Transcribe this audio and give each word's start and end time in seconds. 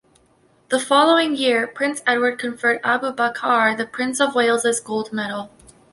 The 0.69 0.79
following 0.79 1.35
year, 1.35 1.67
Prince 1.67 2.01
Edward 2.07 2.39
conferred 2.39 2.79
Abu 2.83 3.11
Bakar 3.11 3.75
the 3.75 3.85
Prince 3.85 4.19
of 4.19 4.33
Wales's 4.33 4.79
Gold 4.79 5.13
medal. 5.13 5.51